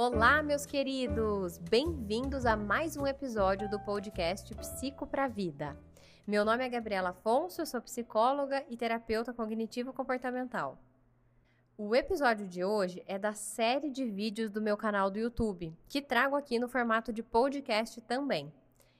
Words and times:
Olá, 0.00 0.44
meus 0.44 0.64
queridos! 0.64 1.58
Bem-vindos 1.58 2.46
a 2.46 2.56
mais 2.56 2.96
um 2.96 3.04
episódio 3.04 3.68
do 3.68 3.80
podcast 3.80 4.54
Psico 4.54 5.04
para 5.08 5.26
Vida. 5.26 5.76
Meu 6.24 6.44
nome 6.44 6.64
é 6.64 6.68
Gabriela 6.68 7.08
Afonso, 7.08 7.60
eu 7.60 7.66
sou 7.66 7.82
psicóloga 7.82 8.64
e 8.68 8.76
terapeuta 8.76 9.34
cognitivo-comportamental. 9.34 10.78
O 11.76 11.96
episódio 11.96 12.46
de 12.46 12.62
hoje 12.62 13.02
é 13.08 13.18
da 13.18 13.32
série 13.32 13.90
de 13.90 14.04
vídeos 14.04 14.52
do 14.52 14.62
meu 14.62 14.76
canal 14.76 15.10
do 15.10 15.18
YouTube, 15.18 15.76
que 15.88 16.00
trago 16.00 16.36
aqui 16.36 16.60
no 16.60 16.68
formato 16.68 17.12
de 17.12 17.24
podcast 17.24 18.00
também. 18.02 18.52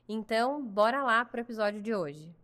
Então, 0.08 0.60
bora 0.60 1.04
lá 1.04 1.24
para 1.24 1.38
o 1.38 1.42
episódio 1.42 1.80
de 1.80 1.94
hoje. 1.94 2.34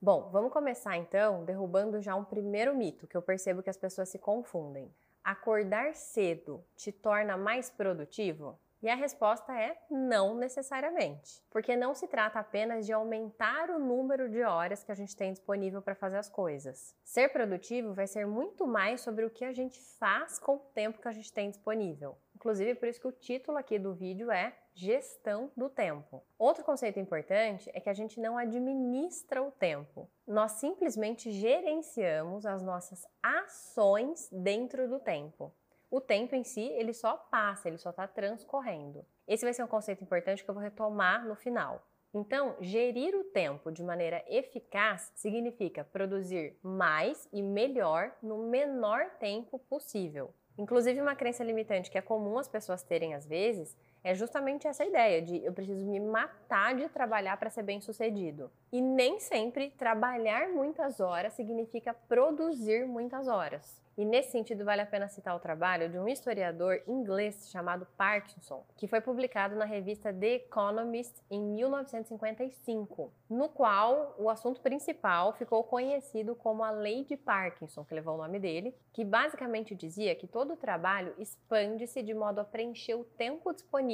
Bom, 0.00 0.30
vamos 0.32 0.54
começar 0.54 0.96
então 0.96 1.44
derrubando 1.44 2.00
já 2.00 2.16
um 2.16 2.24
primeiro 2.24 2.74
mito 2.74 3.06
que 3.06 3.14
eu 3.14 3.20
percebo 3.20 3.62
que 3.62 3.68
as 3.68 3.76
pessoas 3.76 4.08
se 4.08 4.18
confundem 4.18 4.90
acordar 5.24 5.94
cedo 5.94 6.64
te 6.76 6.90
torna 6.90 7.36
mais 7.36 7.70
produtivo? 7.70 8.58
E 8.82 8.88
a 8.88 8.96
resposta 8.96 9.56
é 9.56 9.78
não 9.88 10.34
necessariamente, 10.34 11.40
porque 11.48 11.76
não 11.76 11.94
se 11.94 12.08
trata 12.08 12.40
apenas 12.40 12.84
de 12.84 12.92
aumentar 12.92 13.70
o 13.70 13.78
número 13.78 14.28
de 14.28 14.42
horas 14.42 14.82
que 14.82 14.90
a 14.90 14.94
gente 14.94 15.16
tem 15.16 15.32
disponível 15.32 15.80
para 15.80 15.94
fazer 15.94 16.16
as 16.16 16.28
coisas. 16.28 16.92
Ser 17.04 17.28
produtivo 17.28 17.94
vai 17.94 18.08
ser 18.08 18.26
muito 18.26 18.66
mais 18.66 19.00
sobre 19.00 19.24
o 19.24 19.30
que 19.30 19.44
a 19.44 19.52
gente 19.52 19.80
faz 20.00 20.40
com 20.40 20.56
o 20.56 20.58
tempo 20.74 21.00
que 21.00 21.06
a 21.06 21.12
gente 21.12 21.32
tem 21.32 21.48
disponível. 21.48 22.18
Inclusive, 22.34 22.74
por 22.74 22.88
isso 22.88 23.00
que 23.00 23.06
o 23.06 23.12
título 23.12 23.56
aqui 23.56 23.78
do 23.78 23.94
vídeo 23.94 24.32
é 24.32 24.52
Gestão 24.74 25.50
do 25.56 25.68
Tempo. 25.68 26.22
Outro 26.38 26.64
conceito 26.64 26.98
importante 26.98 27.70
é 27.74 27.80
que 27.80 27.90
a 27.90 27.94
gente 27.94 28.18
não 28.18 28.38
administra 28.38 29.42
o 29.42 29.50
tempo. 29.50 30.08
Nós 30.26 30.52
simplesmente 30.52 31.30
gerenciamos 31.30 32.46
as 32.46 32.62
nossas 32.62 33.06
ações 33.22 34.28
dentro 34.32 34.88
do 34.88 34.98
tempo. 34.98 35.52
O 35.90 36.00
tempo 36.00 36.34
em 36.34 36.42
si, 36.42 36.62
ele 36.62 36.94
só 36.94 37.16
passa, 37.16 37.68
ele 37.68 37.76
só 37.76 37.90
está 37.90 38.08
transcorrendo. 38.08 39.04
Esse 39.28 39.44
vai 39.44 39.52
ser 39.52 39.62
um 39.62 39.68
conceito 39.68 40.02
importante 40.02 40.42
que 40.42 40.48
eu 40.48 40.54
vou 40.54 40.62
retomar 40.62 41.26
no 41.28 41.36
final. 41.36 41.86
Então, 42.14 42.56
gerir 42.60 43.14
o 43.14 43.24
tempo 43.24 43.70
de 43.70 43.82
maneira 43.82 44.24
eficaz 44.26 45.12
significa 45.14 45.84
produzir 45.84 46.58
mais 46.62 47.28
e 47.32 47.42
melhor 47.42 48.14
no 48.22 48.48
menor 48.48 49.10
tempo 49.18 49.58
possível. 49.58 50.34
Inclusive, 50.58 51.00
uma 51.00 51.16
crença 51.16 51.42
limitante 51.42 51.90
que 51.90 51.96
é 51.96 52.02
comum 52.02 52.38
as 52.38 52.48
pessoas 52.48 52.82
terem 52.82 53.14
às 53.14 53.26
vezes 53.26 53.76
é 54.04 54.14
justamente 54.14 54.66
essa 54.66 54.84
ideia 54.84 55.22
de 55.22 55.44
eu 55.44 55.52
preciso 55.52 55.86
me 55.86 56.00
matar 56.00 56.74
de 56.74 56.88
trabalhar 56.88 57.36
para 57.36 57.50
ser 57.50 57.62
bem 57.62 57.80
sucedido. 57.80 58.50
E 58.72 58.80
nem 58.80 59.20
sempre 59.20 59.70
trabalhar 59.70 60.48
muitas 60.48 61.00
horas 61.00 61.34
significa 61.34 61.94
produzir 61.94 62.86
muitas 62.86 63.28
horas. 63.28 63.80
E 63.96 64.06
nesse 64.06 64.30
sentido, 64.30 64.64
vale 64.64 64.80
a 64.80 64.86
pena 64.86 65.06
citar 65.06 65.36
o 65.36 65.40
trabalho 65.40 65.90
de 65.90 65.98
um 65.98 66.08
historiador 66.08 66.80
inglês 66.88 67.50
chamado 67.50 67.86
Parkinson, 67.94 68.64
que 68.74 68.88
foi 68.88 69.02
publicado 69.02 69.54
na 69.54 69.66
revista 69.66 70.10
The 70.10 70.36
Economist 70.36 71.20
em 71.30 71.42
1955, 71.42 73.12
no 73.28 73.50
qual 73.50 74.14
o 74.18 74.30
assunto 74.30 74.62
principal 74.62 75.34
ficou 75.34 75.62
conhecido 75.62 76.34
como 76.34 76.64
a 76.64 76.70
Lei 76.70 77.04
de 77.04 77.18
Parkinson, 77.18 77.84
que 77.84 77.94
levou 77.94 78.14
o 78.14 78.22
nome 78.22 78.38
dele, 78.38 78.74
que 78.94 79.04
basicamente 79.04 79.74
dizia 79.74 80.14
que 80.14 80.26
todo 80.26 80.56
trabalho 80.56 81.14
expande-se 81.18 82.02
de 82.02 82.14
modo 82.14 82.40
a 82.40 82.44
preencher 82.44 82.94
o 82.94 83.04
tempo 83.04 83.52
disponível 83.52 83.91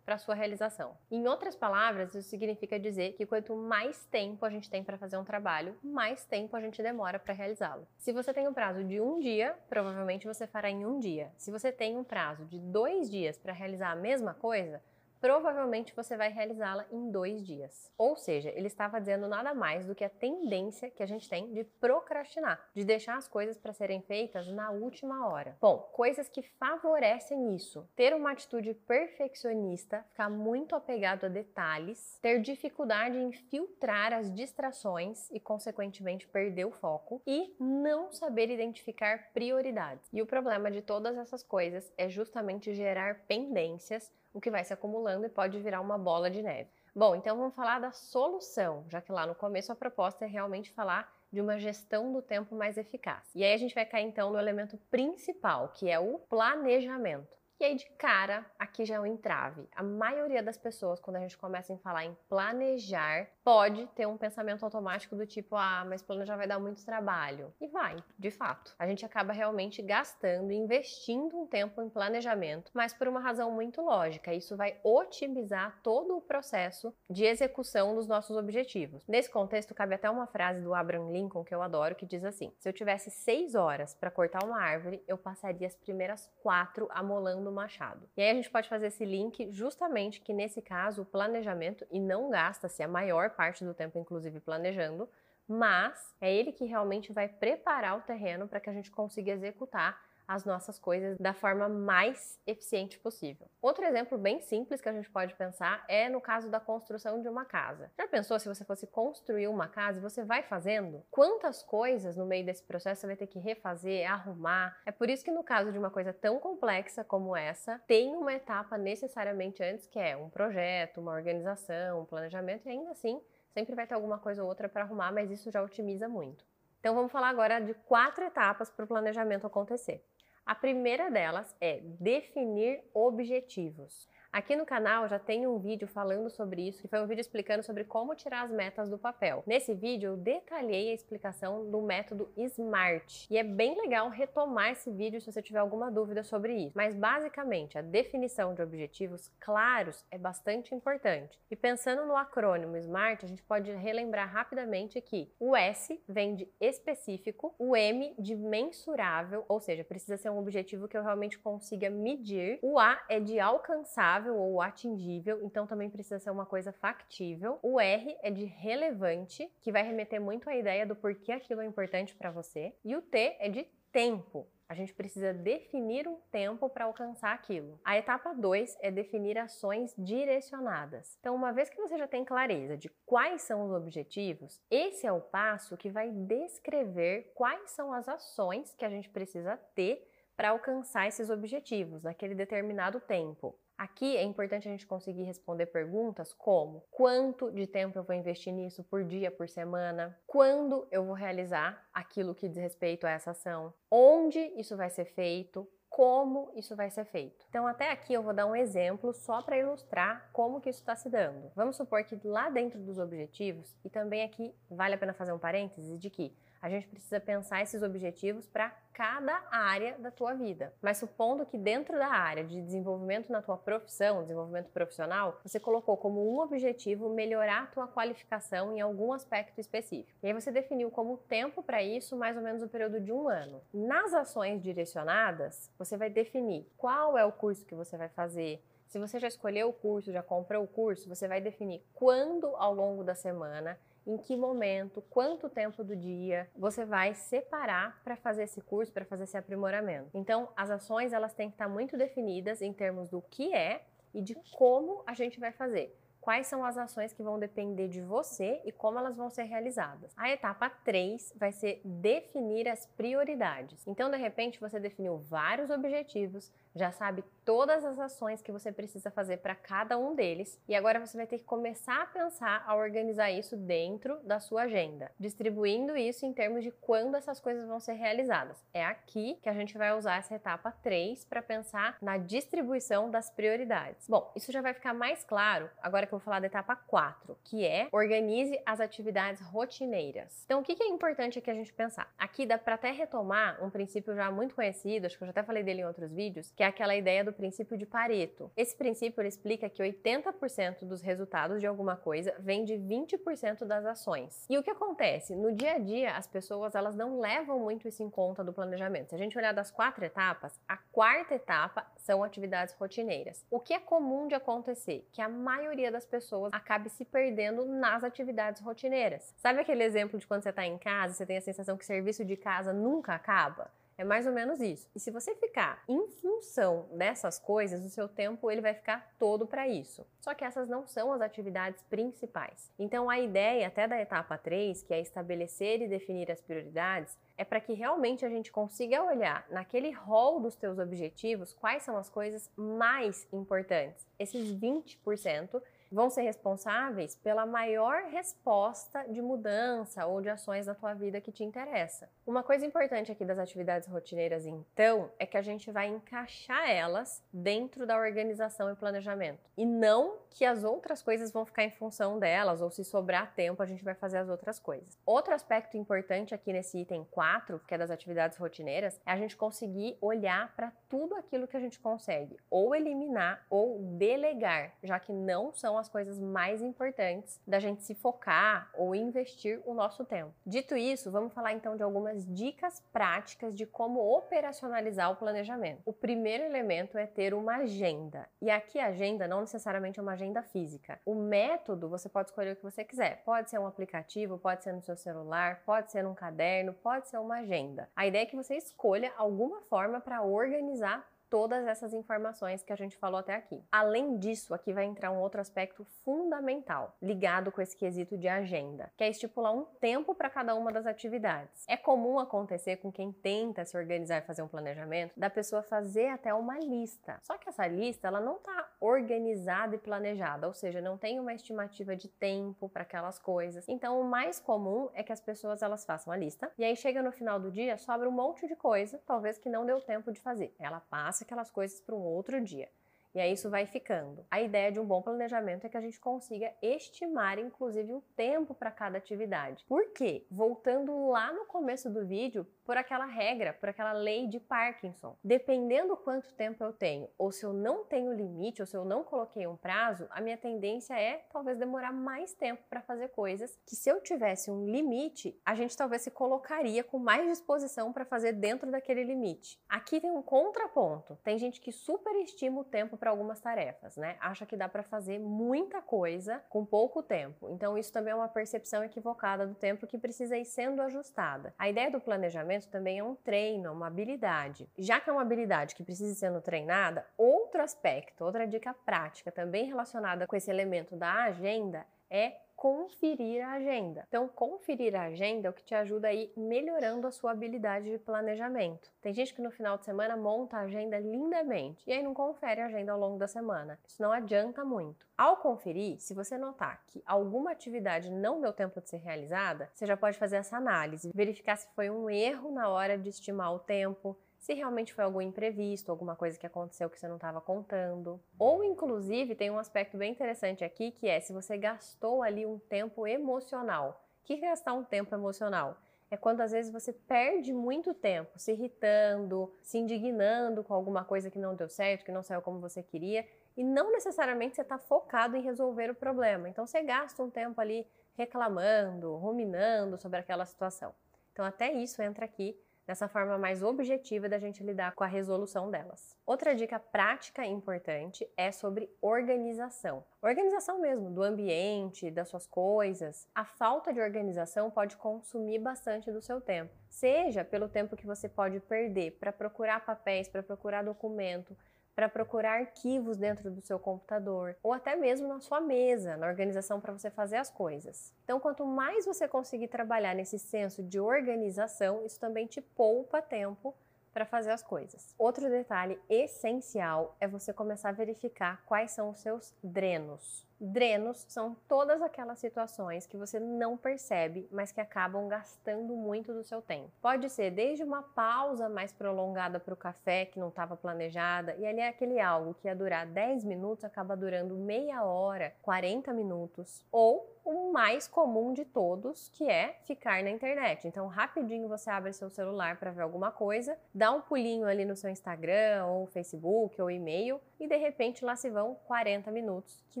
para 0.04 0.18
sua 0.18 0.34
realização. 0.34 0.96
Em 1.10 1.26
outras 1.26 1.54
palavras, 1.54 2.14
isso 2.14 2.28
significa 2.28 2.78
dizer 2.78 3.12
que 3.12 3.26
quanto 3.26 3.54
mais 3.54 4.04
tempo 4.06 4.44
a 4.44 4.50
gente 4.50 4.68
tem 4.68 4.82
para 4.82 4.98
fazer 4.98 5.16
um 5.16 5.24
trabalho, 5.24 5.76
mais 5.82 6.24
tempo 6.24 6.56
a 6.56 6.60
gente 6.60 6.82
demora 6.82 7.18
para 7.18 7.34
realizá-lo. 7.34 7.86
Se 7.96 8.12
você 8.12 8.32
tem 8.32 8.48
um 8.48 8.52
prazo 8.52 8.84
de 8.84 9.00
um 9.00 9.20
dia, 9.20 9.56
provavelmente 9.68 10.26
você 10.26 10.46
fará 10.46 10.70
em 10.70 10.84
um 10.84 10.98
dia. 10.98 11.30
Se 11.36 11.50
você 11.50 11.70
tem 11.70 11.96
um 11.96 12.04
prazo 12.04 12.44
de 12.44 12.58
dois 12.58 13.08
dias 13.10 13.38
para 13.38 13.52
realizar 13.52 13.92
a 13.92 13.96
mesma 13.96 14.34
coisa, 14.34 14.82
provavelmente 15.22 15.94
você 15.94 16.16
vai 16.16 16.32
realizá-la 16.32 16.84
em 16.90 17.08
dois 17.08 17.46
dias. 17.46 17.92
Ou 17.96 18.16
seja, 18.16 18.50
ele 18.50 18.66
estava 18.66 18.98
dizendo 18.98 19.28
nada 19.28 19.54
mais 19.54 19.86
do 19.86 19.94
que 19.94 20.02
a 20.02 20.10
tendência 20.10 20.90
que 20.90 21.00
a 21.00 21.06
gente 21.06 21.28
tem 21.28 21.52
de 21.52 21.62
procrastinar, 21.62 22.68
de 22.74 22.84
deixar 22.84 23.16
as 23.16 23.28
coisas 23.28 23.56
para 23.56 23.72
serem 23.72 24.02
feitas 24.02 24.48
na 24.48 24.72
última 24.72 25.28
hora. 25.28 25.56
Bom, 25.60 25.78
coisas 25.92 26.28
que 26.28 26.42
favorecem 26.42 27.54
isso: 27.54 27.88
ter 27.94 28.12
uma 28.12 28.32
atitude 28.32 28.74
perfeccionista, 28.74 30.04
ficar 30.10 30.28
muito 30.28 30.74
apegado 30.74 31.26
a 31.26 31.28
detalhes, 31.28 32.18
ter 32.20 32.40
dificuldade 32.40 33.16
em 33.16 33.30
filtrar 33.30 34.12
as 34.12 34.32
distrações 34.34 35.30
e, 35.30 35.38
consequentemente, 35.38 36.26
perder 36.26 36.64
o 36.64 36.72
foco 36.72 37.22
e 37.24 37.54
não 37.60 38.10
saber 38.10 38.50
identificar 38.50 39.30
prioridades. 39.32 40.08
E 40.12 40.20
o 40.20 40.26
problema 40.26 40.68
de 40.68 40.82
todas 40.82 41.16
essas 41.16 41.44
coisas 41.44 41.92
é 41.96 42.08
justamente 42.08 42.74
gerar 42.74 43.20
pendências 43.28 44.10
o 44.32 44.40
que 44.40 44.50
vai 44.50 44.64
se 44.64 44.72
acumulando 44.72 45.26
e 45.26 45.28
pode 45.28 45.58
virar 45.60 45.80
uma 45.80 45.98
bola 45.98 46.30
de 46.30 46.42
neve. 46.42 46.70
Bom, 46.94 47.14
então 47.14 47.36
vamos 47.36 47.54
falar 47.54 47.80
da 47.80 47.90
solução, 47.90 48.84
já 48.88 49.00
que 49.00 49.10
lá 49.10 49.26
no 49.26 49.34
começo 49.34 49.72
a 49.72 49.76
proposta 49.76 50.24
é 50.24 50.28
realmente 50.28 50.70
falar 50.72 51.10
de 51.32 51.40
uma 51.40 51.58
gestão 51.58 52.12
do 52.12 52.20
tempo 52.20 52.54
mais 52.54 52.76
eficaz. 52.76 53.22
E 53.34 53.42
aí 53.42 53.54
a 53.54 53.56
gente 53.56 53.74
vai 53.74 53.86
cair 53.86 54.04
então 54.04 54.30
no 54.30 54.38
elemento 54.38 54.76
principal, 54.90 55.68
que 55.68 55.88
é 55.88 55.98
o 55.98 56.18
planejamento. 56.18 57.41
E 57.62 57.64
aí, 57.64 57.76
de 57.76 57.86
cara, 57.90 58.44
aqui 58.58 58.84
já 58.84 58.96
é 58.96 59.00
um 59.00 59.06
entrave. 59.06 59.68
A 59.76 59.84
maioria 59.84 60.42
das 60.42 60.58
pessoas, 60.58 60.98
quando 60.98 61.14
a 61.14 61.20
gente 61.20 61.38
começa 61.38 61.72
a 61.72 61.78
falar 61.78 62.04
em 62.04 62.16
planejar, 62.28 63.28
pode 63.44 63.86
ter 63.94 64.04
um 64.04 64.16
pensamento 64.16 64.64
automático 64.64 65.14
do 65.14 65.24
tipo, 65.24 65.54
ah, 65.54 65.86
mas 65.88 66.02
planejar 66.02 66.36
vai 66.36 66.48
dar 66.48 66.58
muito 66.58 66.84
trabalho. 66.84 67.54
E 67.60 67.68
vai, 67.68 68.02
de 68.18 68.32
fato. 68.32 68.74
A 68.76 68.88
gente 68.88 69.06
acaba 69.06 69.32
realmente 69.32 69.80
gastando, 69.80 70.50
investindo 70.50 71.38
um 71.38 71.46
tempo 71.46 71.80
em 71.80 71.88
planejamento, 71.88 72.72
mas 72.74 72.92
por 72.92 73.06
uma 73.06 73.20
razão 73.20 73.52
muito 73.52 73.80
lógica. 73.80 74.34
Isso 74.34 74.56
vai 74.56 74.80
otimizar 74.82 75.78
todo 75.84 76.16
o 76.16 76.20
processo 76.20 76.92
de 77.08 77.24
execução 77.24 77.94
dos 77.94 78.08
nossos 78.08 78.36
objetivos. 78.36 79.06
Nesse 79.06 79.30
contexto, 79.30 79.72
cabe 79.72 79.94
até 79.94 80.10
uma 80.10 80.26
frase 80.26 80.60
do 80.60 80.74
Abraham 80.74 81.12
Lincoln 81.12 81.44
que 81.44 81.54
eu 81.54 81.62
adoro, 81.62 81.94
que 81.94 82.06
diz 82.06 82.24
assim: 82.24 82.52
se 82.58 82.68
eu 82.68 82.72
tivesse 82.72 83.08
seis 83.08 83.54
horas 83.54 83.94
para 83.94 84.10
cortar 84.10 84.44
uma 84.44 84.60
árvore, 84.60 85.00
eu 85.06 85.16
passaria 85.16 85.68
as 85.68 85.76
primeiras 85.76 86.28
quatro 86.42 86.88
amolando 86.90 87.51
Machado. 87.52 88.08
E 88.16 88.22
aí 88.22 88.30
a 88.30 88.34
gente 88.34 88.50
pode 88.50 88.68
fazer 88.68 88.86
esse 88.86 89.04
link 89.04 89.50
justamente 89.52 90.20
que 90.20 90.32
nesse 90.32 90.60
caso 90.60 91.02
o 91.02 91.06
planejamento, 91.06 91.86
e 91.90 92.00
não 92.00 92.30
gasta-se 92.30 92.82
a 92.82 92.88
maior 92.88 93.30
parte 93.30 93.64
do 93.64 93.74
tempo, 93.74 93.98
inclusive 93.98 94.40
planejando, 94.40 95.08
mas 95.46 96.14
é 96.20 96.32
ele 96.32 96.52
que 96.52 96.64
realmente 96.64 97.12
vai 97.12 97.28
preparar 97.28 97.98
o 97.98 98.02
terreno 98.02 98.48
para 98.48 98.60
que 98.60 98.70
a 98.70 98.72
gente 98.72 98.90
consiga 98.90 99.32
executar 99.32 100.00
as 100.34 100.44
nossas 100.44 100.78
coisas 100.78 101.18
da 101.18 101.34
forma 101.34 101.68
mais 101.68 102.40
eficiente 102.46 102.98
possível. 102.98 103.48
Outro 103.60 103.84
exemplo 103.84 104.16
bem 104.16 104.40
simples 104.40 104.80
que 104.80 104.88
a 104.88 104.92
gente 104.92 105.10
pode 105.10 105.34
pensar 105.34 105.84
é 105.88 106.08
no 106.08 106.20
caso 106.20 106.50
da 106.50 106.58
construção 106.58 107.20
de 107.20 107.28
uma 107.28 107.44
casa. 107.44 107.90
Já 107.98 108.06
pensou 108.06 108.38
se 108.38 108.48
você 108.48 108.64
fosse 108.64 108.86
construir 108.86 109.48
uma 109.48 109.68
casa 109.68 109.98
e 109.98 110.02
você 110.02 110.24
vai 110.24 110.42
fazendo? 110.42 111.04
Quantas 111.10 111.62
coisas 111.62 112.16
no 112.16 112.26
meio 112.26 112.44
desse 112.44 112.62
processo 112.62 113.02
você 113.02 113.06
vai 113.06 113.16
ter 113.16 113.26
que 113.26 113.38
refazer, 113.38 114.10
arrumar? 114.10 114.80
É 114.86 114.92
por 114.92 115.10
isso 115.10 115.24
que 115.24 115.30
no 115.30 115.44
caso 115.44 115.70
de 115.70 115.78
uma 115.78 115.90
coisa 115.90 116.12
tão 116.12 116.38
complexa 116.38 117.04
como 117.04 117.36
essa, 117.36 117.80
tem 117.86 118.14
uma 118.16 118.32
etapa 118.32 118.78
necessariamente 118.78 119.62
antes 119.62 119.86
que 119.86 119.98
é 119.98 120.16
um 120.16 120.30
projeto, 120.30 121.00
uma 121.00 121.12
organização, 121.12 122.00
um 122.00 122.04
planejamento 122.04 122.66
e 122.66 122.70
ainda 122.70 122.90
assim 122.90 123.20
sempre 123.52 123.74
vai 123.74 123.86
ter 123.86 123.94
alguma 123.94 124.18
coisa 124.18 124.42
ou 124.42 124.48
outra 124.48 124.68
para 124.68 124.82
arrumar, 124.82 125.12
mas 125.12 125.30
isso 125.30 125.50
já 125.50 125.62
otimiza 125.62 126.08
muito. 126.08 126.44
Então 126.80 126.96
vamos 126.96 127.12
falar 127.12 127.28
agora 127.28 127.60
de 127.60 127.74
quatro 127.74 128.24
etapas 128.24 128.68
para 128.68 128.84
o 128.84 128.88
planejamento 128.88 129.46
acontecer. 129.46 130.04
A 130.44 130.54
primeira 130.54 131.08
delas 131.08 131.54
é 131.60 131.80
definir 132.00 132.82
objetivos. 132.92 134.08
Aqui 134.32 134.56
no 134.56 134.64
canal 134.64 135.06
já 135.06 135.18
tem 135.18 135.46
um 135.46 135.58
vídeo 135.58 135.86
falando 135.86 136.30
sobre 136.30 136.66
isso, 136.66 136.80
que 136.80 136.88
foi 136.88 137.02
um 137.02 137.06
vídeo 137.06 137.20
explicando 137.20 137.62
sobre 137.62 137.84
como 137.84 138.14
tirar 138.14 138.46
as 138.46 138.50
metas 138.50 138.88
do 138.88 138.96
papel. 138.96 139.44
Nesse 139.46 139.74
vídeo 139.74 140.12
eu 140.12 140.16
detalhei 140.16 140.90
a 140.90 140.94
explicação 140.94 141.70
do 141.70 141.82
método 141.82 142.32
SMART 142.34 143.26
e 143.28 143.36
é 143.36 143.44
bem 143.44 143.78
legal 143.78 144.08
retomar 144.08 144.70
esse 144.70 144.90
vídeo 144.90 145.20
se 145.20 145.30
você 145.30 145.42
tiver 145.42 145.58
alguma 145.58 145.90
dúvida 145.90 146.24
sobre 146.24 146.54
isso. 146.54 146.72
Mas 146.74 146.94
basicamente 146.94 147.76
a 147.76 147.82
definição 147.82 148.54
de 148.54 148.62
objetivos 148.62 149.30
claros 149.38 150.02
é 150.10 150.16
bastante 150.16 150.74
importante. 150.74 151.38
E 151.50 151.54
pensando 151.54 152.06
no 152.06 152.16
acrônimo 152.16 152.78
SMART, 152.78 153.24
a 153.24 153.28
gente 153.28 153.42
pode 153.42 153.70
relembrar 153.70 154.32
rapidamente 154.32 154.98
que 155.02 155.30
o 155.38 155.54
S 155.54 156.02
vem 156.08 156.36
de 156.36 156.48
específico, 156.58 157.54
o 157.58 157.76
M 157.76 158.14
de 158.18 158.34
mensurável, 158.34 159.44
ou 159.46 159.60
seja, 159.60 159.84
precisa 159.84 160.16
ser 160.16 160.30
um 160.30 160.38
objetivo 160.38 160.88
que 160.88 160.96
eu 160.96 161.02
realmente 161.02 161.38
consiga 161.38 161.90
medir, 161.90 162.58
o 162.62 162.78
A 162.78 162.98
é 163.10 163.20
de 163.20 163.38
alcançável 163.38 164.21
ou 164.30 164.60
atingível, 164.60 165.40
então 165.42 165.66
também 165.66 165.90
precisa 165.90 166.18
ser 166.18 166.30
uma 166.30 166.46
coisa 166.46 166.72
factível. 166.72 167.58
O 167.62 167.80
R 167.80 168.16
é 168.22 168.30
de 168.30 168.44
relevante, 168.44 169.50
que 169.60 169.72
vai 169.72 169.82
remeter 169.82 170.20
muito 170.20 170.48
à 170.48 170.56
ideia 170.56 170.86
do 170.86 170.94
porquê 170.94 171.32
aquilo 171.32 171.60
é 171.60 171.66
importante 171.66 172.14
para 172.14 172.30
você. 172.30 172.74
E 172.84 172.94
o 172.94 173.02
T 173.02 173.36
é 173.38 173.48
de 173.48 173.66
tempo. 173.92 174.46
A 174.68 174.74
gente 174.74 174.94
precisa 174.94 175.34
definir 175.34 176.08
um 176.08 176.16
tempo 176.30 176.66
para 176.70 176.86
alcançar 176.86 177.34
aquilo. 177.34 177.78
A 177.84 177.98
etapa 177.98 178.32
2 178.32 178.78
é 178.80 178.90
definir 178.90 179.36
ações 179.36 179.94
direcionadas. 179.98 181.14
Então, 181.20 181.34
uma 181.34 181.52
vez 181.52 181.68
que 181.68 181.76
você 181.76 181.98
já 181.98 182.08
tem 182.08 182.24
clareza 182.24 182.74
de 182.74 182.88
quais 183.04 183.42
são 183.42 183.66
os 183.66 183.70
objetivos, 183.70 184.62
esse 184.70 185.06
é 185.06 185.12
o 185.12 185.20
passo 185.20 185.76
que 185.76 185.90
vai 185.90 186.10
descrever 186.10 187.32
quais 187.34 187.70
são 187.72 187.92
as 187.92 188.08
ações 188.08 188.74
que 188.74 188.84
a 188.86 188.88
gente 188.88 189.10
precisa 189.10 189.58
ter 189.74 190.08
para 190.34 190.48
alcançar 190.48 191.06
esses 191.06 191.28
objetivos 191.28 192.02
naquele 192.02 192.34
determinado 192.34 192.98
tempo. 192.98 193.54
Aqui 193.82 194.16
é 194.16 194.22
importante 194.22 194.68
a 194.68 194.70
gente 194.70 194.86
conseguir 194.86 195.24
responder 195.24 195.66
perguntas 195.66 196.32
como: 196.32 196.84
quanto 196.88 197.50
de 197.50 197.66
tempo 197.66 197.98
eu 197.98 198.04
vou 198.04 198.14
investir 198.14 198.52
nisso 198.52 198.84
por 198.84 199.02
dia, 199.02 199.28
por 199.28 199.48
semana? 199.48 200.16
Quando 200.24 200.86
eu 200.92 201.04
vou 201.04 201.14
realizar 201.14 201.84
aquilo 201.92 202.32
que 202.32 202.48
diz 202.48 202.58
respeito 202.58 203.08
a 203.08 203.10
essa 203.10 203.32
ação? 203.32 203.74
Onde 203.90 204.38
isso 204.56 204.76
vai 204.76 204.88
ser 204.88 205.06
feito? 205.06 205.68
como 205.88 206.50
isso 206.54 206.74
vai 206.74 206.88
ser 206.88 207.04
feito. 207.04 207.44
Então, 207.50 207.66
até 207.66 207.90
aqui 207.90 208.14
eu 208.14 208.22
vou 208.22 208.32
dar 208.32 208.46
um 208.46 208.56
exemplo 208.56 209.12
só 209.12 209.42
para 209.42 209.58
ilustrar 209.58 210.30
como 210.32 210.58
que 210.58 210.70
isso 210.70 210.78
está 210.80 210.96
se 210.96 211.10
dando. 211.10 211.52
Vamos 211.54 211.76
supor 211.76 212.02
que 212.04 212.18
lá 212.24 212.48
dentro 212.48 212.78
dos 212.80 212.96
objetivos, 212.96 213.76
e 213.84 213.90
também 213.90 214.22
aqui 214.22 214.54
vale 214.70 214.94
a 214.94 214.98
pena 214.98 215.12
fazer 215.12 215.32
um 215.32 215.38
parênteses 215.38 216.00
de 216.00 216.08
que 216.08 216.34
a 216.62 216.70
gente 216.70 216.86
precisa 216.86 217.18
pensar 217.18 217.60
esses 217.60 217.82
objetivos 217.82 218.46
para 218.46 218.70
cada 218.92 219.42
área 219.50 219.98
da 219.98 220.12
tua 220.12 220.32
vida. 220.32 220.72
Mas 220.80 220.98
supondo 220.98 221.44
que 221.44 221.58
dentro 221.58 221.98
da 221.98 222.06
área 222.06 222.44
de 222.44 222.62
desenvolvimento 222.62 223.32
na 223.32 223.42
tua 223.42 223.56
profissão, 223.56 224.22
desenvolvimento 224.22 224.70
profissional, 224.70 225.40
você 225.44 225.58
colocou 225.58 225.96
como 225.96 226.32
um 226.32 226.38
objetivo 226.38 227.08
melhorar 227.08 227.64
a 227.64 227.66
tua 227.66 227.88
qualificação 227.88 228.72
em 228.72 228.80
algum 228.80 229.12
aspecto 229.12 229.60
específico. 229.60 230.16
E 230.22 230.28
aí 230.28 230.32
você 230.32 230.52
definiu 230.52 230.88
como 230.88 231.16
tempo 231.16 231.64
para 231.64 231.82
isso 231.82 232.16
mais 232.16 232.36
ou 232.36 232.42
menos 232.42 232.62
o 232.62 232.68
período 232.68 233.00
de 233.00 233.12
um 233.12 233.28
ano. 233.28 233.60
Nas 233.74 234.14
ações 234.14 234.62
direcionadas, 234.62 235.68
você 235.76 235.96
vai 235.96 236.10
definir 236.10 236.70
qual 236.76 237.18
é 237.18 237.24
o 237.24 237.32
curso 237.32 237.66
que 237.66 237.74
você 237.74 237.96
vai 237.96 238.08
fazer, 238.08 238.62
se 238.92 238.98
você 238.98 239.18
já 239.18 239.26
escolheu 239.26 239.70
o 239.70 239.72
curso, 239.72 240.12
já 240.12 240.22
comprou 240.22 240.62
o 240.62 240.68
curso, 240.68 241.08
você 241.08 241.26
vai 241.26 241.40
definir 241.40 241.82
quando 241.94 242.54
ao 242.56 242.74
longo 242.74 243.02
da 243.02 243.14
semana 243.14 243.78
em 244.06 244.16
que 244.16 244.36
momento, 244.36 245.02
quanto 245.10 245.48
tempo 245.48 245.84
do 245.84 245.96
dia 245.96 246.48
você 246.56 246.84
vai 246.84 247.14
separar 247.14 248.00
para 248.02 248.16
fazer 248.16 248.44
esse 248.44 248.60
curso, 248.60 248.92
para 248.92 249.04
fazer 249.04 249.24
esse 249.24 249.36
aprimoramento. 249.36 250.10
Então, 250.14 250.48
as 250.56 250.70
ações 250.70 251.12
elas 251.12 251.34
têm 251.34 251.48
que 251.48 251.54
estar 251.54 251.68
muito 251.68 251.96
definidas 251.96 252.62
em 252.62 252.72
termos 252.72 253.08
do 253.08 253.22
que 253.22 253.54
é 253.54 253.84
e 254.12 254.20
de 254.20 254.34
como 254.52 255.02
a 255.06 255.14
gente 255.14 255.38
vai 255.38 255.52
fazer 255.52 255.96
quais 256.22 256.46
são 256.46 256.64
as 256.64 256.78
ações 256.78 257.12
que 257.12 257.22
vão 257.22 257.36
depender 257.36 257.88
de 257.88 258.00
você 258.00 258.62
e 258.64 258.70
como 258.70 258.96
elas 258.96 259.16
vão 259.16 259.28
ser 259.28 259.42
realizadas. 259.42 260.12
A 260.16 260.30
etapa 260.30 260.70
3 260.70 261.34
vai 261.36 261.50
ser 261.50 261.80
definir 261.84 262.68
as 262.68 262.86
prioridades. 262.86 263.84
Então, 263.88 264.08
de 264.08 264.16
repente, 264.16 264.60
você 264.60 264.78
definiu 264.78 265.18
vários 265.18 265.68
objetivos, 265.68 266.52
já 266.74 266.90
sabe 266.90 267.24
todas 267.44 267.84
as 267.84 267.98
ações 267.98 268.40
que 268.40 268.52
você 268.52 268.70
precisa 268.70 269.10
fazer 269.10 269.38
para 269.38 269.54
cada 269.54 269.98
um 269.98 270.14
deles 270.14 270.60
e 270.68 270.74
agora 270.74 271.04
você 271.04 271.16
vai 271.16 271.26
ter 271.26 271.38
que 271.38 271.44
começar 271.44 272.02
a 272.02 272.06
pensar 272.06 272.62
a 272.66 272.74
organizar 272.74 273.30
isso 273.30 273.56
dentro 273.56 274.18
da 274.20 274.38
sua 274.38 274.62
agenda, 274.62 275.10
distribuindo 275.18 275.96
isso 275.96 276.24
em 276.24 276.32
termos 276.32 276.62
de 276.62 276.70
quando 276.70 277.16
essas 277.16 277.40
coisas 277.40 277.66
vão 277.66 277.80
ser 277.80 277.94
realizadas. 277.94 278.64
É 278.72 278.84
aqui 278.84 279.38
que 279.42 279.48
a 279.48 279.52
gente 279.52 279.76
vai 279.76 279.96
usar 279.96 280.16
essa 280.18 280.34
etapa 280.34 280.70
3 280.70 281.24
para 281.24 281.42
pensar 281.42 281.96
na 282.00 282.16
distribuição 282.16 283.10
das 283.10 283.30
prioridades. 283.30 284.06
Bom, 284.08 284.30
isso 284.36 284.52
já 284.52 284.60
vai 284.60 284.72
ficar 284.72 284.94
mais 284.94 285.24
claro 285.24 285.68
agora 285.82 286.06
que 286.06 286.14
eu 286.14 286.18
vou 286.18 286.24
falar 286.24 286.40
da 286.40 286.46
etapa 286.46 286.76
4, 286.76 287.36
que 287.44 287.64
é 287.64 287.88
organize 287.92 288.60
as 288.64 288.80
atividades 288.80 289.42
rotineiras. 289.42 290.42
Então, 290.44 290.60
o 290.60 290.62
que 290.62 290.80
é 290.80 290.86
importante 290.86 291.38
aqui 291.38 291.50
a 291.50 291.54
gente 291.54 291.72
pensar? 291.72 292.12
Aqui 292.18 292.46
dá 292.46 292.56
para 292.56 292.74
até 292.74 292.90
retomar 292.90 293.62
um 293.64 293.70
princípio 293.70 294.14
já 294.14 294.30
muito 294.30 294.54
conhecido, 294.54 295.06
acho 295.06 295.18
que 295.18 295.24
eu 295.24 295.26
já 295.26 295.32
até 295.32 295.42
falei 295.42 295.62
dele 295.62 295.82
em 295.82 295.86
outros 295.86 296.12
vídeos, 296.12 296.52
que 296.56 296.61
que 296.62 296.64
é 296.64 296.68
aquela 296.68 296.94
ideia 296.94 297.24
do 297.24 297.32
princípio 297.32 297.76
de 297.76 297.84
Pareto. 297.84 298.48
Esse 298.56 298.76
princípio 298.76 299.20
explica 299.26 299.68
que 299.68 299.82
80% 299.82 300.84
dos 300.84 301.02
resultados 301.02 301.58
de 301.58 301.66
alguma 301.66 301.96
coisa 301.96 302.36
vem 302.38 302.64
de 302.64 302.74
20% 302.74 303.64
das 303.64 303.84
ações. 303.84 304.46
E 304.48 304.56
o 304.56 304.62
que 304.62 304.70
acontece? 304.70 305.34
No 305.34 305.50
dia 305.50 305.72
a 305.72 305.78
dia, 305.78 306.16
as 306.16 306.28
pessoas 306.28 306.76
elas 306.76 306.94
não 306.94 307.18
levam 307.18 307.58
muito 307.58 307.88
isso 307.88 308.00
em 308.00 308.08
conta 308.08 308.44
do 308.44 308.52
planejamento. 308.52 309.08
Se 309.08 309.16
a 309.16 309.18
gente 309.18 309.36
olhar 309.36 309.52
das 309.52 309.72
quatro 309.72 310.04
etapas, 310.04 310.56
a 310.68 310.76
quarta 310.76 311.34
etapa 311.34 311.84
são 311.96 312.22
atividades 312.22 312.74
rotineiras. 312.74 313.44
O 313.50 313.58
que 313.58 313.74
é 313.74 313.80
comum 313.80 314.28
de 314.28 314.36
acontecer? 314.36 315.04
Que 315.10 315.20
a 315.20 315.28
maioria 315.28 315.90
das 315.90 316.06
pessoas 316.06 316.52
acabe 316.52 316.90
se 316.90 317.04
perdendo 317.04 317.64
nas 317.64 318.04
atividades 318.04 318.62
rotineiras. 318.62 319.34
Sabe 319.36 319.58
aquele 319.58 319.82
exemplo 319.82 320.16
de 320.16 320.28
quando 320.28 320.44
você 320.44 320.50
está 320.50 320.64
em 320.64 320.78
casa, 320.78 321.14
você 321.14 321.26
tem 321.26 321.38
a 321.38 321.42
sensação 321.42 321.76
que 321.76 321.82
o 321.82 321.86
serviço 321.88 322.24
de 322.24 322.36
casa 322.36 322.72
nunca 322.72 323.16
acaba? 323.16 323.68
É 324.02 324.04
mais 324.04 324.26
ou 324.26 324.32
menos 324.32 324.60
isso. 324.60 324.90
E 324.96 324.98
se 324.98 325.12
você 325.12 325.32
ficar 325.36 325.84
em 325.88 326.08
função 326.08 326.88
dessas 326.90 327.38
coisas, 327.38 327.84
o 327.84 327.88
seu 327.88 328.08
tempo 328.08 328.50
ele 328.50 328.60
vai 328.60 328.74
ficar 328.74 329.14
todo 329.16 329.46
para 329.46 329.68
isso. 329.68 330.04
Só 330.18 330.34
que 330.34 330.44
essas 330.44 330.68
não 330.68 330.88
são 330.88 331.12
as 331.12 331.20
atividades 331.20 331.84
principais. 331.84 332.68
Então 332.76 333.08
a 333.08 333.20
ideia 333.20 333.68
até 333.68 333.86
da 333.86 334.00
etapa 334.00 334.36
3, 334.36 334.82
que 334.82 334.92
é 334.92 335.00
estabelecer 335.00 335.82
e 335.82 335.86
definir 335.86 336.32
as 336.32 336.40
prioridades, 336.40 337.16
é 337.38 337.44
para 337.44 337.60
que 337.60 337.74
realmente 337.74 338.26
a 338.26 338.28
gente 338.28 338.50
consiga 338.50 339.04
olhar 339.04 339.46
naquele 339.48 339.92
rol 339.92 340.40
dos 340.40 340.56
teus 340.56 340.80
objetivos 340.80 341.52
quais 341.52 341.84
são 341.84 341.96
as 341.96 342.08
coisas 342.08 342.50
mais 342.56 343.28
importantes. 343.32 344.04
Esses 344.18 344.52
20% 344.52 345.62
vão 345.92 346.08
ser 346.08 346.22
responsáveis 346.22 347.14
pela 347.14 347.44
maior 347.44 348.04
resposta 348.04 349.04
de 349.08 349.20
mudança 349.20 350.06
ou 350.06 350.20
de 350.20 350.28
ações 350.28 350.66
da 350.66 350.74
tua 350.74 350.94
vida 350.94 351.20
que 351.20 351.30
te 351.30 351.44
interessa. 351.44 352.08
Uma 352.26 352.42
coisa 352.42 352.64
importante 352.64 353.12
aqui 353.12 353.24
das 353.24 353.38
atividades 353.38 353.88
rotineiras, 353.88 354.46
então, 354.46 355.10
é 355.18 355.26
que 355.26 355.36
a 355.36 355.42
gente 355.42 355.70
vai 355.70 355.88
encaixar 355.88 356.70
elas 356.70 357.22
dentro 357.32 357.86
da 357.86 357.98
organização 357.98 358.70
e 358.70 358.74
planejamento. 358.74 359.50
E 359.56 359.66
não 359.66 360.18
que 360.30 360.44
as 360.44 360.64
outras 360.64 361.02
coisas 361.02 361.30
vão 361.30 361.44
ficar 361.44 361.64
em 361.64 361.70
função 361.70 362.18
delas, 362.18 362.62
ou 362.62 362.70
se 362.70 362.84
sobrar 362.84 363.34
tempo, 363.34 363.62
a 363.62 363.66
gente 363.66 363.84
vai 363.84 363.94
fazer 363.94 364.18
as 364.18 364.28
outras 364.28 364.58
coisas. 364.58 364.98
Outro 365.04 365.34
aspecto 365.34 365.76
importante 365.76 366.34
aqui 366.34 366.52
nesse 366.52 366.78
item 366.78 367.06
4, 367.10 367.60
que 367.66 367.74
é 367.74 367.78
das 367.78 367.90
atividades 367.90 368.38
rotineiras, 368.38 368.98
é 369.04 369.12
a 369.12 369.16
gente 369.16 369.36
conseguir 369.36 369.98
olhar 370.00 370.54
para 370.56 370.72
tudo 370.88 371.14
aquilo 371.14 371.46
que 371.46 371.56
a 371.56 371.60
gente 371.60 371.78
consegue 371.78 372.38
ou 372.48 372.74
eliminar 372.74 373.44
ou 373.50 373.78
delegar, 373.98 374.72
já 374.82 374.98
que 374.98 375.12
não 375.12 375.52
são 375.52 375.76
as 375.82 375.88
coisas 375.88 376.18
mais 376.18 376.62
importantes 376.62 377.40
da 377.46 377.58
gente 377.58 377.82
se 377.82 377.94
focar 377.94 378.70
ou 378.74 378.94
investir 378.94 379.60
o 379.66 379.74
nosso 379.74 380.04
tempo. 380.04 380.32
Dito 380.46 380.76
isso, 380.76 381.10
vamos 381.10 381.32
falar 381.32 381.52
então 381.52 381.76
de 381.76 381.82
algumas 381.82 382.24
dicas 382.34 382.80
práticas 382.92 383.54
de 383.54 383.66
como 383.66 384.00
operacionalizar 384.16 385.10
o 385.10 385.16
planejamento. 385.16 385.82
O 385.84 385.92
primeiro 385.92 386.44
elemento 386.44 386.96
é 386.96 387.06
ter 387.06 387.34
uma 387.34 387.56
agenda. 387.56 388.28
E 388.40 388.50
aqui 388.50 388.78
a 388.78 388.86
agenda 388.86 389.28
não 389.28 389.40
necessariamente 389.40 389.98
é 389.98 390.02
uma 390.02 390.12
agenda 390.12 390.42
física. 390.42 391.00
O 391.04 391.14
método 391.14 391.88
você 391.88 392.08
pode 392.08 392.30
escolher 392.30 392.52
o 392.52 392.56
que 392.56 392.62
você 392.62 392.84
quiser. 392.84 393.22
Pode 393.24 393.50
ser 393.50 393.58
um 393.58 393.66
aplicativo, 393.66 394.38
pode 394.38 394.62
ser 394.62 394.72
no 394.72 394.82
seu 394.82 394.96
celular, 394.96 395.62
pode 395.66 395.90
ser 395.90 396.02
num 396.02 396.14
caderno, 396.14 396.72
pode 396.72 397.08
ser 397.08 397.18
uma 397.18 397.38
agenda. 397.38 397.88
A 397.96 398.06
ideia 398.06 398.22
é 398.22 398.26
que 398.26 398.36
você 398.36 398.56
escolha 398.56 399.12
alguma 399.16 399.60
forma 399.62 400.00
para 400.00 400.22
organizar 400.22 401.06
todas 401.32 401.66
essas 401.66 401.94
informações 401.94 402.62
que 402.62 402.74
a 402.74 402.76
gente 402.76 402.94
falou 402.98 403.18
até 403.18 403.34
aqui. 403.34 403.64
Além 403.72 404.18
disso, 404.18 404.52
aqui 404.52 404.70
vai 404.70 404.84
entrar 404.84 405.10
um 405.10 405.18
outro 405.18 405.40
aspecto 405.40 405.82
fundamental 406.04 406.94
ligado 407.00 407.50
com 407.50 407.62
esse 407.62 407.74
quesito 407.74 408.18
de 408.18 408.28
agenda, 408.28 408.92
que 408.98 409.02
é 409.02 409.08
estipular 409.08 409.50
um 409.50 409.64
tempo 409.80 410.14
para 410.14 410.28
cada 410.28 410.54
uma 410.54 410.70
das 410.70 410.84
atividades. 410.84 411.64
É 411.66 411.74
comum 411.74 412.18
acontecer 412.18 412.76
com 412.76 412.92
quem 412.92 413.10
tenta 413.10 413.64
se 413.64 413.74
organizar 413.78 414.18
e 414.18 414.26
fazer 414.26 414.42
um 414.42 414.48
planejamento, 414.48 415.18
da 415.18 415.30
pessoa 415.30 415.62
fazer 415.62 416.08
até 416.08 416.34
uma 416.34 416.58
lista. 416.58 417.18
Só 417.22 417.38
que 417.38 417.48
essa 417.48 417.66
lista, 417.66 418.08
ela 418.08 418.20
não 418.20 418.36
está 418.36 418.68
organizada 418.78 419.74
e 419.74 419.78
planejada, 419.78 420.46
ou 420.46 420.52
seja, 420.52 420.82
não 420.82 420.98
tem 420.98 421.18
uma 421.18 421.32
estimativa 421.32 421.96
de 421.96 422.08
tempo 422.08 422.68
para 422.68 422.82
aquelas 422.82 423.18
coisas. 423.18 423.64
Então, 423.68 423.98
o 423.98 424.04
mais 424.04 424.38
comum 424.38 424.90
é 424.92 425.02
que 425.02 425.12
as 425.12 425.20
pessoas 425.20 425.62
elas 425.62 425.86
façam 425.86 426.12
a 426.12 426.16
lista 426.16 426.52
e 426.58 426.64
aí 426.64 426.76
chega 426.76 427.02
no 427.02 427.10
final 427.10 427.40
do 427.40 427.50
dia, 427.50 427.78
sobra 427.78 428.06
um 428.06 428.12
monte 428.12 428.46
de 428.46 428.54
coisa, 428.54 429.00
talvez 429.06 429.38
que 429.38 429.48
não 429.48 429.64
deu 429.64 429.80
tempo 429.80 430.12
de 430.12 430.20
fazer. 430.20 430.54
Ela 430.58 430.80
passa 430.80 431.21
aquelas 431.22 431.50
coisas 431.50 431.80
para 431.80 431.94
um 431.94 432.02
outro 432.02 432.40
dia. 432.40 432.68
E 433.14 433.20
aí 433.20 433.32
isso 433.32 433.50
vai 433.50 433.66
ficando. 433.66 434.24
A 434.30 434.40
ideia 434.40 434.72
de 434.72 434.80
um 434.80 434.86
bom 434.86 435.02
planejamento 435.02 435.66
é 435.66 435.68
que 435.68 435.76
a 435.76 435.82
gente 435.82 436.00
consiga 436.00 436.50
estimar, 436.62 437.38
inclusive, 437.38 437.92
o 437.92 438.00
tempo 438.16 438.54
para 438.54 438.70
cada 438.70 438.96
atividade. 438.96 439.64
Por 439.68 439.92
quê? 439.92 440.26
Voltando 440.30 441.08
lá 441.08 441.30
no 441.30 441.44
começo 441.44 441.90
do 441.90 442.06
vídeo, 442.06 442.46
por 442.64 442.76
aquela 442.76 443.06
regra, 443.06 443.52
por 443.52 443.68
aquela 443.68 443.92
lei 443.92 444.26
de 444.26 444.38
Parkinson. 444.40 445.16
Dependendo 445.22 445.96
quanto 445.96 446.32
tempo 446.34 446.62
eu 446.62 446.72
tenho, 446.72 447.08
ou 447.18 447.32
se 447.32 447.44
eu 447.44 447.52
não 447.52 447.84
tenho 447.84 448.12
limite, 448.12 448.62
ou 448.62 448.66
se 448.66 448.76
eu 448.76 448.84
não 448.84 449.04
coloquei 449.04 449.46
um 449.46 449.56
prazo, 449.56 450.06
a 450.10 450.20
minha 450.20 450.36
tendência 450.36 450.94
é 450.98 451.24
talvez 451.32 451.58
demorar 451.58 451.92
mais 451.92 452.34
tempo 452.34 452.62
para 452.68 452.82
fazer 452.82 453.08
coisas 453.08 453.58
que 453.66 453.76
se 453.76 453.88
eu 453.88 454.00
tivesse 454.00 454.50
um 454.50 454.66
limite, 454.66 455.38
a 455.44 455.54
gente 455.54 455.76
talvez 455.76 456.02
se 456.02 456.10
colocaria 456.10 456.84
com 456.84 456.98
mais 456.98 457.28
disposição 457.28 457.92
para 457.92 458.04
fazer 458.04 458.32
dentro 458.32 458.70
daquele 458.70 459.04
limite. 459.04 459.60
Aqui 459.68 460.00
tem 460.00 460.10
um 460.10 460.22
contraponto. 460.22 461.18
Tem 461.22 461.38
gente 461.38 461.60
que 461.60 461.72
superestima 461.72 462.60
o 462.60 462.64
tempo 462.64 462.96
para 462.96 463.10
algumas 463.10 463.40
tarefas, 463.40 463.96
né? 463.96 464.16
Acha 464.20 464.46
que 464.46 464.56
dá 464.56 464.68
para 464.68 464.82
fazer 464.82 465.18
muita 465.18 465.80
coisa 465.80 466.42
com 466.48 466.64
pouco 466.64 467.02
tempo. 467.02 467.48
Então 467.50 467.76
isso 467.76 467.92
também 467.92 468.12
é 468.12 468.16
uma 468.16 468.28
percepção 468.28 468.84
equivocada 468.84 469.46
do 469.46 469.54
tempo 469.54 469.86
que 469.86 469.98
precisa 469.98 470.36
ir 470.36 470.44
sendo 470.44 470.82
ajustada. 470.82 471.54
A 471.58 471.68
ideia 471.68 471.90
do 471.90 472.00
planejamento 472.00 472.61
também 472.68 472.98
é 472.98 473.04
um 473.04 473.14
treino, 473.14 473.68
é 473.68 473.70
uma 473.70 473.86
habilidade. 473.86 474.68
Já 474.78 475.00
que 475.00 475.10
é 475.10 475.12
uma 475.12 475.22
habilidade 475.22 475.74
que 475.74 475.84
precisa 475.84 476.14
sendo 476.14 476.40
treinada, 476.40 477.06
outro 477.16 477.62
aspecto, 477.62 478.24
outra 478.24 478.46
dica 478.46 478.74
prática 478.84 479.30
também 479.30 479.66
relacionada 479.66 480.26
com 480.26 480.36
esse 480.36 480.50
elemento 480.50 480.96
da 480.96 481.24
agenda 481.24 481.86
é 482.12 482.42
conferir 482.54 483.44
a 483.44 483.54
agenda. 483.54 484.04
Então, 484.06 484.28
conferir 484.28 484.94
a 484.94 485.06
agenda 485.06 485.48
é 485.48 485.50
o 485.50 485.52
que 485.52 485.64
te 485.64 485.74
ajuda 485.74 486.06
aí 486.06 486.32
melhorando 486.36 487.08
a 487.08 487.10
sua 487.10 487.32
habilidade 487.32 487.90
de 487.90 487.98
planejamento. 487.98 488.88
Tem 489.00 489.12
gente 489.12 489.34
que 489.34 489.42
no 489.42 489.50
final 489.50 489.78
de 489.78 489.84
semana 489.84 490.16
monta 490.16 490.58
a 490.58 490.60
agenda 490.60 490.96
lindamente 491.00 491.82
e 491.84 491.92
aí 491.92 492.02
não 492.04 492.14
confere 492.14 492.60
a 492.60 492.66
agenda 492.66 492.92
ao 492.92 493.00
longo 493.00 493.18
da 493.18 493.26
semana. 493.26 493.80
Isso 493.84 494.00
não 494.00 494.12
adianta 494.12 494.64
muito. 494.64 495.04
Ao 495.18 495.38
conferir, 495.38 495.98
se 495.98 496.14
você 496.14 496.38
notar 496.38 496.84
que 496.86 497.02
alguma 497.04 497.50
atividade 497.50 498.08
não 498.12 498.40
deu 498.40 498.52
tempo 498.52 498.80
de 498.80 498.90
ser 498.90 498.98
realizada, 498.98 499.68
você 499.74 499.84
já 499.84 499.96
pode 499.96 500.16
fazer 500.16 500.36
essa 500.36 500.56
análise, 500.56 501.10
verificar 501.12 501.56
se 501.56 501.66
foi 501.74 501.90
um 501.90 502.08
erro 502.08 502.52
na 502.52 502.68
hora 502.68 502.96
de 502.96 503.08
estimar 503.08 503.52
o 503.52 503.58
tempo, 503.58 504.16
se 504.42 504.54
realmente 504.54 504.92
foi 504.92 505.04
algum 505.04 505.20
imprevisto, 505.20 505.88
alguma 505.88 506.16
coisa 506.16 506.36
que 506.36 506.44
aconteceu 506.44 506.90
que 506.90 506.98
você 506.98 507.06
não 507.06 507.14
estava 507.14 507.40
contando. 507.40 508.20
Ou, 508.36 508.64
inclusive, 508.64 509.36
tem 509.36 509.52
um 509.52 509.58
aspecto 509.58 509.96
bem 509.96 510.10
interessante 510.10 510.64
aqui 510.64 510.90
que 510.90 511.06
é 511.06 511.20
se 511.20 511.32
você 511.32 511.56
gastou 511.56 512.24
ali 512.24 512.44
um 512.44 512.58
tempo 512.58 513.06
emocional. 513.06 514.04
O 514.20 514.24
que 514.24 514.34
é 514.34 514.48
gastar 514.48 514.72
um 514.72 514.82
tempo 514.82 515.14
emocional? 515.14 515.76
É 516.10 516.16
quando 516.16 516.40
às 516.40 516.50
vezes 516.50 516.72
você 516.72 516.92
perde 516.92 517.52
muito 517.52 517.94
tempo 517.94 518.36
se 518.36 518.50
irritando, 518.50 519.48
se 519.62 519.78
indignando 519.78 520.64
com 520.64 520.74
alguma 520.74 521.04
coisa 521.04 521.30
que 521.30 521.38
não 521.38 521.54
deu 521.54 521.68
certo, 521.68 522.04
que 522.04 522.10
não 522.10 522.24
saiu 522.24 522.42
como 522.42 522.58
você 522.58 522.82
queria, 522.82 523.24
e 523.56 523.62
não 523.62 523.92
necessariamente 523.92 524.56
você 524.56 524.62
está 524.62 524.76
focado 524.76 525.36
em 525.36 525.42
resolver 525.42 525.88
o 525.88 525.94
problema. 525.94 526.48
Então 526.48 526.66
você 526.66 526.82
gasta 526.82 527.22
um 527.22 527.30
tempo 527.30 527.60
ali 527.60 527.86
reclamando, 528.16 529.14
ruminando 529.18 529.96
sobre 529.96 530.18
aquela 530.18 530.44
situação. 530.44 530.92
Então 531.32 531.44
até 531.44 531.72
isso 531.72 532.02
entra 532.02 532.24
aqui 532.24 532.58
nessa 532.86 533.08
forma 533.08 533.38
mais 533.38 533.62
objetiva 533.62 534.28
da 534.28 534.38
gente 534.38 534.62
lidar 534.62 534.94
com 534.94 535.04
a 535.04 535.06
resolução 535.06 535.70
delas. 535.70 536.16
Outra 536.26 536.54
dica 536.54 536.78
prática 536.78 537.44
importante 537.44 538.28
é 538.36 538.50
sobre 538.50 538.90
organização. 539.00 540.04
Organização 540.20 540.80
mesmo 540.80 541.10
do 541.10 541.22
ambiente, 541.22 542.10
das 542.10 542.28
suas 542.28 542.46
coisas. 542.46 543.28
A 543.34 543.44
falta 543.44 543.92
de 543.92 544.00
organização 544.00 544.70
pode 544.70 544.96
consumir 544.96 545.58
bastante 545.58 546.10
do 546.10 546.22
seu 546.22 546.40
tempo, 546.40 546.72
seja 546.88 547.44
pelo 547.44 547.68
tempo 547.68 547.96
que 547.96 548.06
você 548.06 548.28
pode 548.28 548.60
perder 548.60 549.12
para 549.12 549.32
procurar 549.32 549.84
papéis, 549.84 550.28
para 550.28 550.42
procurar 550.42 550.82
documento, 550.82 551.56
para 551.94 552.08
procurar 552.08 552.60
arquivos 552.60 553.16
dentro 553.16 553.50
do 553.50 553.60
seu 553.60 553.78
computador 553.78 554.56
ou 554.62 554.72
até 554.72 554.96
mesmo 554.96 555.28
na 555.28 555.40
sua 555.40 555.60
mesa, 555.60 556.16
na 556.16 556.26
organização 556.26 556.80
para 556.80 556.92
você 556.92 557.10
fazer 557.10 557.36
as 557.36 557.50
coisas. 557.50 558.14
Então, 558.24 558.40
quanto 558.40 558.64
mais 558.64 559.04
você 559.04 559.28
conseguir 559.28 559.68
trabalhar 559.68 560.14
nesse 560.14 560.38
senso 560.38 560.82
de 560.82 560.98
organização, 560.98 562.04
isso 562.04 562.18
também 562.18 562.46
te 562.46 562.60
poupa 562.60 563.20
tempo 563.20 563.74
para 564.12 564.26
fazer 564.26 564.50
as 564.50 564.62
coisas. 564.62 565.14
Outro 565.18 565.48
detalhe 565.48 565.98
essencial 566.08 567.16
é 567.20 567.26
você 567.26 567.52
começar 567.52 567.88
a 567.88 567.92
verificar 567.92 568.62
quais 568.66 568.90
são 568.90 569.10
os 569.10 569.20
seus 569.20 569.54
drenos. 569.62 570.46
Drenos 570.64 571.26
são 571.28 571.56
todas 571.66 572.00
aquelas 572.00 572.38
situações 572.38 573.04
que 573.04 573.16
você 573.16 573.40
não 573.40 573.76
percebe, 573.76 574.48
mas 574.52 574.70
que 574.70 574.80
acabam 574.80 575.26
gastando 575.26 575.96
muito 575.96 576.32
do 576.32 576.44
seu 576.44 576.62
tempo. 576.62 576.88
Pode 577.02 577.28
ser 577.30 577.50
desde 577.50 577.82
uma 577.82 578.00
pausa 578.00 578.68
mais 578.68 578.92
prolongada 578.92 579.58
para 579.58 579.74
o 579.74 579.76
café 579.76 580.24
que 580.24 580.38
não 580.38 580.50
estava 580.50 580.76
planejada, 580.76 581.56
e 581.56 581.66
ali 581.66 581.80
é 581.80 581.88
aquele 581.88 582.20
algo 582.20 582.54
que 582.54 582.68
ia 582.68 582.76
durar 582.76 583.04
10 583.06 583.44
minutos 583.44 583.82
acaba 583.82 584.16
durando 584.16 584.54
meia 584.54 585.02
hora, 585.02 585.52
40 585.62 586.12
minutos, 586.12 586.86
ou 586.92 587.32
o 587.44 587.72
mais 587.72 588.06
comum 588.06 588.52
de 588.52 588.64
todos, 588.64 589.28
que 589.30 589.48
é 589.48 589.76
ficar 589.84 590.22
na 590.22 590.30
internet. 590.30 590.86
Então, 590.86 591.06
rapidinho 591.08 591.68
você 591.68 591.90
abre 591.90 592.12
seu 592.12 592.30
celular 592.30 592.76
para 592.76 592.90
ver 592.90 593.02
alguma 593.02 593.30
coisa, 593.30 593.76
dá 593.92 594.12
um 594.12 594.20
pulinho 594.20 594.66
ali 594.66 594.84
no 594.84 594.94
seu 594.94 595.10
Instagram, 595.10 595.86
ou 595.86 596.06
Facebook, 596.06 596.80
ou 596.80 596.90
e-mail, 596.90 597.40
e 597.62 597.68
de 597.68 597.76
repente 597.76 598.24
lá 598.24 598.34
se 598.34 598.50
vão 598.50 598.74
40 598.86 599.30
minutos 599.30 599.84
que 599.90 600.00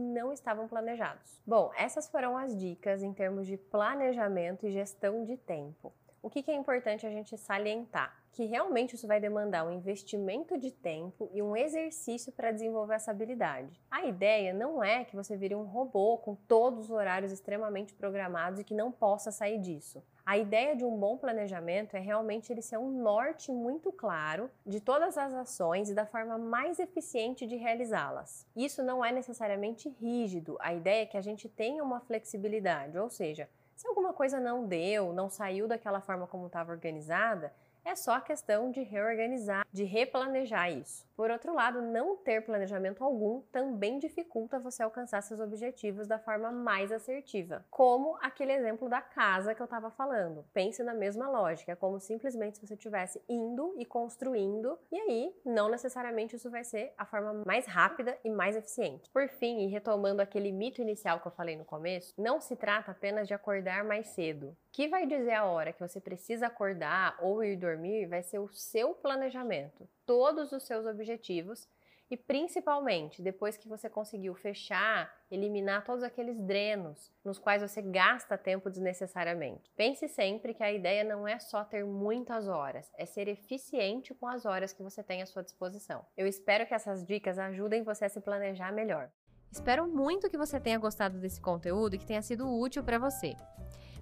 não 0.00 0.32
estavam 0.32 0.66
planejados. 0.66 1.40
Bom, 1.46 1.70
essas 1.76 2.08
foram 2.08 2.36
as 2.36 2.56
dicas 2.58 3.04
em 3.04 3.12
termos 3.12 3.46
de 3.46 3.56
planejamento 3.56 4.66
e 4.66 4.72
gestão 4.72 5.24
de 5.24 5.36
tempo. 5.36 5.92
O 6.24 6.30
que, 6.30 6.48
é 6.48 6.54
importante 6.54 7.04
a 7.04 7.10
gente 7.10 7.36
salientar? 7.36 8.16
Que 8.30 8.44
realmente 8.44 8.94
isso 8.94 9.08
vai 9.08 9.18
demandar 9.18 9.66
um 9.66 9.72
investimento 9.72 10.56
de 10.56 10.70
tempo 10.70 11.28
e 11.32 11.42
um 11.42 11.56
exercício 11.56 12.30
para 12.30 12.52
desenvolver 12.52 12.94
essa 12.94 13.10
habilidade. 13.10 13.82
A 13.90 14.04
ideia 14.04 14.54
não 14.54 14.84
é 14.84 15.04
que 15.04 15.16
você 15.16 15.36
vire 15.36 15.56
um 15.56 15.64
robô 15.64 16.16
com 16.18 16.36
todos 16.36 16.84
os 16.84 16.90
horários 16.92 17.32
extremamente 17.32 17.92
programados 17.92 18.60
e 18.60 18.64
que 18.64 18.72
não 18.72 18.92
possa 18.92 19.32
sair 19.32 19.58
disso. 19.58 20.00
A 20.24 20.38
ideia 20.38 20.76
de 20.76 20.84
um 20.84 20.96
bom 20.96 21.18
planejamento 21.18 21.96
é 21.96 21.98
realmente 21.98 22.52
ele 22.52 22.62
ser 22.62 22.78
um 22.78 23.02
norte 23.02 23.50
muito 23.50 23.90
claro 23.90 24.48
de 24.64 24.80
todas 24.80 25.18
as 25.18 25.34
ações 25.34 25.90
e 25.90 25.94
da 25.94 26.06
forma 26.06 26.38
mais 26.38 26.78
eficiente 26.78 27.44
de 27.44 27.56
realizá-las. 27.56 28.46
Isso 28.54 28.80
não 28.84 29.04
é 29.04 29.10
necessariamente 29.10 29.88
rígido, 29.88 30.56
a 30.60 30.72
ideia 30.72 31.02
é 31.02 31.06
que 31.06 31.16
a 31.16 31.20
gente 31.20 31.48
tenha 31.48 31.82
uma 31.82 31.98
flexibilidade, 31.98 32.96
ou 32.96 33.10
seja, 33.10 33.48
se 33.82 33.88
alguma 33.88 34.12
coisa 34.12 34.38
não 34.38 34.64
deu, 34.64 35.12
não 35.12 35.28
saiu 35.28 35.66
daquela 35.66 36.00
forma 36.00 36.24
como 36.24 36.46
estava 36.46 36.70
organizada, 36.70 37.52
é 37.84 37.94
só 37.94 38.20
questão 38.20 38.70
de 38.70 38.82
reorganizar, 38.82 39.66
de 39.72 39.84
replanejar 39.84 40.70
isso. 40.70 41.06
Por 41.16 41.30
outro 41.30 41.54
lado, 41.54 41.82
não 41.82 42.16
ter 42.16 42.44
planejamento 42.44 43.04
algum 43.04 43.42
também 43.52 43.98
dificulta 43.98 44.58
você 44.58 44.82
alcançar 44.82 45.22
seus 45.22 45.40
objetivos 45.40 46.06
da 46.06 46.18
forma 46.18 46.50
mais 46.50 46.90
assertiva, 46.90 47.64
como 47.70 48.16
aquele 48.20 48.52
exemplo 48.52 48.88
da 48.88 49.00
casa 49.00 49.54
que 49.54 49.60
eu 49.60 49.66
estava 49.66 49.90
falando. 49.90 50.44
Pense 50.52 50.82
na 50.82 50.94
mesma 50.94 51.28
lógica, 51.28 51.72
é 51.72 51.76
como 51.76 52.00
simplesmente 52.00 52.58
se 52.58 52.66
você 52.66 52.74
estivesse 52.74 53.22
indo 53.28 53.74
e 53.78 53.84
construindo, 53.84 54.78
e 54.90 54.98
aí 54.98 55.34
não 55.44 55.68
necessariamente 55.68 56.36
isso 56.36 56.50
vai 56.50 56.64
ser 56.64 56.92
a 56.96 57.04
forma 57.04 57.42
mais 57.46 57.66
rápida 57.66 58.18
e 58.24 58.30
mais 58.30 58.56
eficiente. 58.56 59.10
Por 59.10 59.28
fim, 59.28 59.60
e 59.60 59.66
retomando 59.68 60.22
aquele 60.22 60.50
mito 60.50 60.80
inicial 60.80 61.20
que 61.20 61.28
eu 61.28 61.32
falei 61.32 61.56
no 61.56 61.64
começo, 61.64 62.12
não 62.18 62.40
se 62.40 62.56
trata 62.56 62.90
apenas 62.90 63.28
de 63.28 63.34
acordar 63.34 63.84
mais 63.84 64.08
cedo. 64.08 64.56
Que 64.72 64.88
vai 64.88 65.06
dizer 65.06 65.34
a 65.34 65.44
hora 65.44 65.72
que 65.72 65.86
você 65.86 66.00
precisa 66.00 66.46
acordar 66.46 67.16
ou 67.20 67.44
ir 67.44 67.56
dormir 67.72 68.06
vai 68.06 68.22
ser 68.22 68.38
o 68.38 68.48
seu 68.48 68.94
planejamento 68.94 69.88
todos 70.06 70.52
os 70.52 70.62
seus 70.64 70.86
objetivos 70.86 71.68
e 72.10 72.16
principalmente 72.16 73.22
depois 73.22 73.56
que 73.56 73.66
você 73.66 73.88
conseguiu 73.88 74.34
fechar, 74.34 75.10
eliminar 75.30 75.82
todos 75.82 76.02
aqueles 76.04 76.38
drenos 76.38 77.10
nos 77.24 77.38
quais 77.38 77.62
você 77.62 77.80
gasta 77.80 78.36
tempo 78.36 78.68
desnecessariamente. 78.68 79.72
Pense 79.74 80.06
sempre 80.08 80.52
que 80.52 80.62
a 80.62 80.70
ideia 80.70 81.04
não 81.04 81.26
é 81.26 81.38
só 81.38 81.64
ter 81.64 81.86
muitas 81.86 82.48
horas, 82.48 82.92
é 82.98 83.06
ser 83.06 83.28
eficiente 83.28 84.12
com 84.12 84.26
as 84.26 84.44
horas 84.44 84.74
que 84.74 84.82
você 84.82 85.02
tem 85.02 85.22
à 85.22 85.26
sua 85.26 85.42
disposição. 85.42 86.04
Eu 86.14 86.26
espero 86.26 86.66
que 86.66 86.74
essas 86.74 87.02
dicas 87.02 87.38
ajudem 87.38 87.82
você 87.82 88.04
a 88.04 88.10
se 88.10 88.20
planejar 88.20 88.72
melhor. 88.72 89.10
Espero 89.50 89.88
muito 89.88 90.28
que 90.28 90.36
você 90.36 90.60
tenha 90.60 90.78
gostado 90.78 91.18
desse 91.18 91.40
conteúdo 91.40 91.94
e 91.94 91.98
que 91.98 92.06
tenha 92.06 92.22
sido 92.22 92.46
útil 92.46 92.84
para 92.84 92.98
você. 92.98 93.34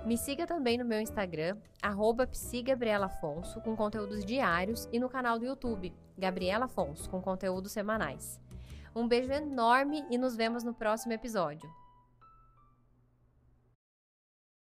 Me 0.04 0.16
siga 0.16 0.46
também 0.46 0.78
no 0.78 0.84
meu 0.84 1.00
Instagram, 1.00 1.56
psigabrielafonso, 2.26 3.60
com 3.60 3.76
conteúdos 3.76 4.24
diários, 4.24 4.88
e 4.90 4.98
no 4.98 5.10
canal 5.10 5.38
do 5.38 5.44
YouTube, 5.44 5.92
Gabriela 6.16 6.64
Afonso, 6.64 7.08
com 7.10 7.20
conteúdos 7.20 7.72
semanais. 7.72 8.40
Um 8.94 9.06
beijo 9.06 9.30
enorme 9.30 10.04
e 10.10 10.16
nos 10.16 10.34
vemos 10.34 10.64
no 10.64 10.74
próximo 10.74 11.12
episódio. 11.12 11.70